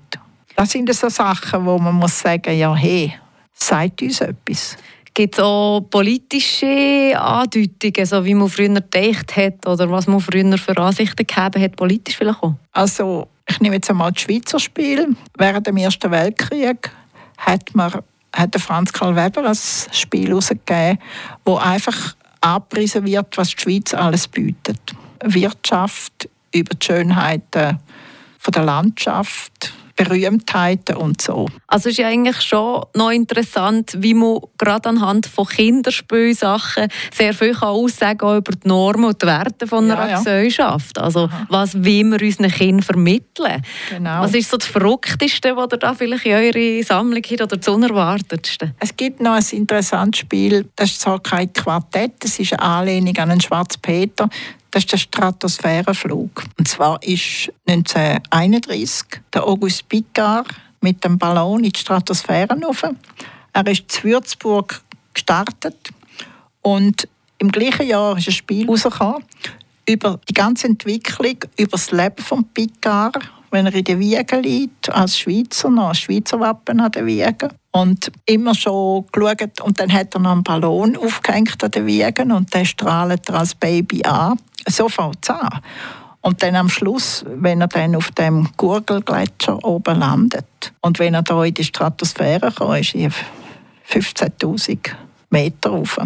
Das 0.55 0.71
sind 0.71 0.93
so 0.93 1.09
Sachen, 1.09 1.65
wo 1.65 1.77
man 1.77 1.95
muss 1.95 2.19
sagen, 2.19 2.57
ja, 2.57 2.73
hey, 2.75 3.13
sagt 3.53 4.01
uns 4.01 4.21
etwas. 4.21 4.77
Gibt 5.13 5.35
es 5.35 5.43
auch 5.43 5.81
politische 5.89 7.13
Andeutungen, 7.17 8.05
so 8.05 8.23
wie 8.25 8.35
man 8.35 8.49
früher 8.49 8.67
gedacht 8.67 9.35
hat 9.35 9.65
oder 9.65 9.89
was 9.89 10.07
man 10.07 10.19
früher 10.19 10.57
für 10.57 10.77
Ansichten 10.77 11.25
gehabt 11.25 11.57
hat, 11.57 11.75
politisch 11.75 12.17
vielleicht 12.17 12.43
auch? 12.43 12.55
Also, 12.73 13.27
ich 13.47 13.59
nehme 13.61 13.75
jetzt 13.75 13.89
einmal 13.89 14.11
das 14.11 14.23
Schweizer 14.23 14.59
Spiel. 14.59 15.15
Während 15.37 15.67
dem 15.67 15.77
Ersten 15.77 16.11
Weltkrieg 16.11 16.91
hat 17.37 17.73
man 17.73 17.93
hat 18.35 18.59
Franz 18.59 18.91
Karl 18.91 19.15
Weber 19.15 19.47
ein 19.47 19.57
Spiel 19.91 20.27
herausgegeben, 20.29 20.99
wo 21.45 21.55
einfach 21.55 22.15
abgepriesen 22.41 23.05
wird, 23.05 23.37
was 23.37 23.49
die 23.49 23.61
Schweiz 23.61 23.93
alles 23.93 24.27
bietet. 24.27 24.79
Wirtschaft, 25.23 26.29
über 26.53 26.75
die 26.75 26.85
Schönheiten 26.85 27.79
der 28.47 28.63
Landschaft, 28.63 29.73
Berühmtheiten 29.95 30.97
und 30.97 31.21
so. 31.21 31.47
Also 31.67 31.89
ist 31.89 31.97
ja 31.97 32.07
eigentlich 32.07 32.41
schon 32.41 32.83
noch 32.95 33.11
interessant, 33.11 33.95
wie 33.97 34.13
man 34.13 34.39
gerade 34.57 34.89
anhand 34.89 35.25
von 35.25 35.47
Kinderspielsachen 35.47 36.87
sehr 37.13 37.33
viel 37.33 37.53
kann 37.53 37.69
aussagen 37.69 38.17
kann 38.17 38.37
über 38.37 38.51
die 38.51 38.67
Normen 38.67 39.05
und 39.05 39.21
die 39.21 39.25
Werte 39.25 39.67
von 39.67 39.89
einer 39.89 40.09
ja, 40.09 40.17
Gesellschaft. 40.17 40.99
Also 40.99 41.25
Aha. 41.25 41.45
was 41.49 41.75
will 41.75 42.03
wir 42.11 42.21
unseren 42.21 42.51
Kindern 42.51 42.83
vermitteln? 42.83 43.61
Genau. 43.89 44.21
Was 44.21 44.33
ist 44.33 44.49
so 44.49 44.57
das 44.57 44.67
Verrückteste, 44.67 45.55
was 45.55 45.71
ihr 45.71 45.77
da 45.77 45.93
vielleicht 45.93 46.25
in 46.25 46.33
eurer 46.33 46.83
Sammlung 46.83 47.23
habt 47.23 47.41
oder 47.41 47.57
das 47.57 47.67
Unerwartetste? 47.67 48.73
Es 48.79 48.95
gibt 48.95 49.21
noch 49.21 49.33
ein 49.33 49.45
interessantes 49.51 50.19
Spiel, 50.19 50.67
das 50.75 50.91
ist 50.91 51.01
zwar 51.01 51.21
kein 51.21 51.51
Quartett, 51.53 52.13
das 52.19 52.37
ist 52.39 52.53
eine 52.53 52.61
Anlehnung 52.61 53.15
an 53.17 53.31
einen 53.31 53.41
Schwarzpeter. 53.41 54.29
Das 54.75 54.83
ist 54.83 54.91
der 54.91 54.97
Stratosphärenflug. 54.97 56.43
Und 56.59 56.67
zwar 56.67 57.01
ist 57.01 57.49
1931 57.65 59.21
der 59.33 59.47
Auguste 59.47 59.85
Picard 59.87 60.49
mit 60.81 61.01
dem 61.01 61.17
Ballon 61.17 61.63
in 61.63 61.71
die 61.71 61.79
Stratosphäre 61.79 62.59
rauf. 62.61 62.83
Er 63.53 63.67
ist 63.67 63.89
zu 63.89 64.03
Würzburg 64.03 64.81
gestartet 65.13 65.91
und 66.61 67.07
im 67.37 67.53
gleichen 67.53 67.87
Jahr 67.87 68.17
ist 68.17 68.27
ein 68.27 68.33
Spiel 68.33 68.67
rausgekommen 68.67 69.23
über 69.87 70.19
die 70.27 70.33
ganze 70.33 70.67
Entwicklung, 70.67 71.37
über 71.55 71.71
das 71.71 71.91
Leben 71.91 72.21
von 72.21 72.43
Picard, 72.43 73.15
wenn 73.51 73.65
er 73.65 73.73
in 73.73 73.83
der 73.83 73.99
Wiege 73.99 74.37
liegt, 74.37 74.89
als 74.89 75.17
Schweizer, 75.17 75.69
noch 75.69 75.89
ein 75.89 75.95
Schweizer 75.95 76.39
Wappen 76.39 76.79
an 76.79 76.91
der 76.91 77.05
Wiege. 77.05 77.49
Und 77.71 78.11
immer 78.25 78.55
schon 78.55 79.05
geschaut, 79.11 79.61
und 79.61 79.79
dann 79.79 79.91
hat 79.91 80.13
er 80.13 80.21
noch 80.21 80.31
einen 80.31 80.43
Ballon 80.43 80.97
aufgehängt 80.97 81.63
an 81.63 81.71
der 81.71 81.85
Wiege 81.85 82.23
und 82.23 82.53
den 82.53 82.65
strahlt 82.65 83.29
er 83.29 83.35
als 83.35 83.55
Baby 83.55 84.03
an 84.03 84.37
so 84.67 84.89
fängt 84.89 85.17
es 85.21 85.29
an. 85.29 85.61
Und 86.21 86.41
dann 86.41 86.55
am 86.55 86.69
Schluss, 86.69 87.23
wenn 87.27 87.61
er 87.61 87.67
dann 87.67 87.95
auf 87.95 88.11
dem 88.11 88.49
Gurgelgletscher 88.57 89.63
oben 89.63 89.99
landet 89.99 90.73
und 90.81 90.97
wenn 90.97 91.13
er 91.13 91.21
da 91.21 91.43
in 91.43 91.53
die 91.53 91.63
Stratosphäre 91.63 92.51
kommt, 92.51 92.79
ist 92.79 92.95
er 92.95 93.11
15.000 93.87 94.79
Meter 95.29 95.69
rauf. 95.69 95.99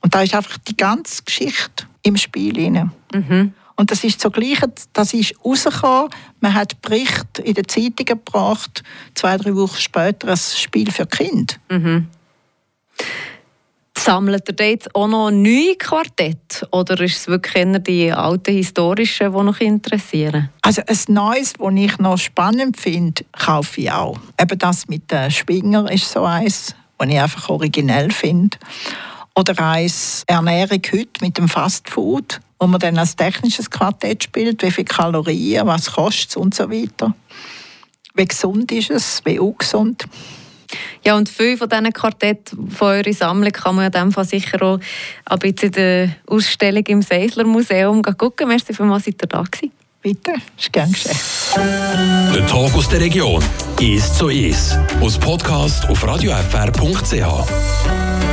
Und 0.00 0.14
da 0.14 0.22
ist 0.22 0.34
einfach 0.34 0.58
die 0.58 0.76
ganze 0.76 1.22
Geschichte 1.22 1.86
im 2.02 2.16
Spiel. 2.16 2.68
Mhm. 3.12 3.54
Und 3.76 3.90
das 3.90 4.04
ist 4.04 4.20
zugleich, 4.20 4.60
das 4.92 5.14
ist 5.14 5.34
rausgekommen. 5.44 6.10
Man 6.40 6.54
hat 6.54 6.80
Bericht 6.80 7.40
in 7.42 7.54
den 7.54 7.66
Zeitungen 7.66 8.04
gebracht, 8.04 8.82
zwei, 9.14 9.36
drei 9.36 9.54
Wochen 9.56 9.80
später 9.80 10.28
ein 10.28 10.36
Spiel 10.36 10.90
für 10.90 11.06
Kind. 11.06 11.58
Mhm. 11.68 12.08
Sammelt 13.96 14.60
ihr 14.60 14.70
jetzt 14.70 14.94
auch 14.94 15.08
noch 15.08 15.30
neue 15.30 15.76
Quartett 15.76 16.66
oder 16.72 17.00
ist 17.00 17.16
es 17.16 17.26
wirklich 17.26 17.56
eher 17.56 17.78
die 17.78 18.12
alten 18.12 18.54
historischen, 18.54 19.32
die 19.32 19.42
noch 19.42 19.60
interessieren? 19.60 20.50
Also 20.62 20.82
ein 20.86 20.98
neues, 21.08 21.54
das 21.54 21.72
ich 21.74 21.98
noch 21.98 22.18
spannend 22.18 22.78
finde, 22.78 23.24
kaufe 23.32 23.80
ich 23.80 23.90
auch. 23.90 24.18
Eben 24.38 24.58
das 24.58 24.88
mit 24.88 25.10
den 25.10 25.30
Schwinger 25.30 25.90
ist 25.90 26.10
so 26.10 26.24
eins, 26.24 26.74
das 26.98 27.08
ich 27.08 27.18
einfach 27.18 27.48
originell 27.48 28.10
finde. 28.10 28.58
Oder 29.34 29.58
eins 29.64 30.22
Ernährung 30.26 30.82
heute 30.92 31.20
mit 31.22 31.38
dem 31.38 31.48
Fastfood, 31.48 32.40
wo 32.64 32.66
man 32.66 32.80
dann 32.80 32.96
als 32.96 33.14
technisches 33.14 33.68
Quartett 33.68 34.24
spielt, 34.24 34.62
wie 34.62 34.70
viele 34.70 34.86
Kalorien, 34.86 35.66
was 35.66 35.92
kostet 35.92 36.30
es 36.30 36.36
und 36.36 36.54
so 36.54 36.70
weiter. 36.70 37.14
Wie 38.14 38.24
gesund 38.24 38.72
ist 38.72 38.90
es, 38.90 39.20
wie 39.26 39.38
ungesund. 39.38 40.04
Ja, 41.04 41.14
und 41.14 41.28
viele 41.28 41.58
von 41.58 41.68
diesen 41.68 41.92
Quartetten 41.92 42.70
von 42.70 42.88
eurer 42.88 43.12
Sammlung 43.12 43.52
kann 43.52 43.76
man 43.76 43.84
in 43.84 43.92
dem 43.92 44.12
Fall 44.12 44.24
sicher 44.24 44.62
auch 44.62 44.78
ein 45.26 45.38
bisschen 45.40 45.68
in 45.68 45.72
der 45.72 46.16
Ausstellung 46.26 46.84
im 46.86 47.02
Seisler 47.02 47.44
Museum 47.44 48.02
gucken. 48.02 48.48
Merci 48.48 48.72
vielmals, 48.72 49.04
seid 49.04 49.22
ihr 49.22 49.28
da 49.28 49.42
gewesen. 49.42 49.70
Bitte, 50.00 50.32
ist 50.56 50.72
gern 50.72 50.90
geschehen. 50.90 51.18
Der 52.34 52.46
Tag 52.46 52.74
aus 52.74 52.88
der 52.88 53.00
Region 53.00 53.44
ist 53.78 54.16
so 54.16 54.30
ist. 54.30 54.78
Aus 55.02 55.18
Podcast 55.18 55.86
auf 55.90 56.02
radiofr.ch. 56.06 58.24